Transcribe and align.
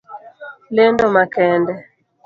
Lendo 0.75 1.03
makende. 1.15 1.73